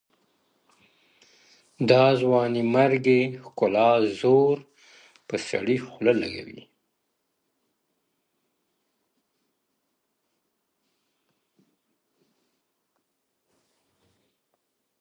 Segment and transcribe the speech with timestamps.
[1.89, 4.55] د ځوانيمرگي ښکلا زور
[5.27, 6.63] په سړي خوله لگوي